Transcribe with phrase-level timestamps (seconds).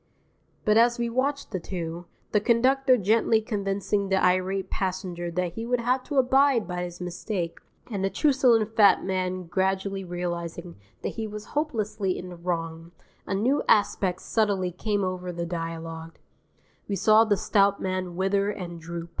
[0.64, 5.66] _But as we watched the two, the conductor gently convincing the irate passenger that he
[5.66, 7.58] would have to abide by his mistake,
[7.90, 12.92] and the truculent fat man gradually realizing that he was hopelessly in the wrong,
[13.26, 16.18] a new aspect subtly came over the dialogue.
[16.88, 19.20] We saw the stout man wither and droop.